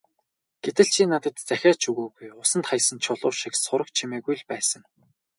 Гэтэл 0.65 0.87
чи 0.95 1.03
надад 1.11 1.35
захиа 1.49 1.73
ч 1.81 1.83
өгөөгүй, 1.91 2.27
усанд 2.41 2.65
хаясан 2.69 2.97
чулуу 3.05 3.33
шиг 3.41 3.53
сураг 3.63 3.89
чимээгүй 3.97 4.35
л 4.39 4.45
байсан. 4.51 4.81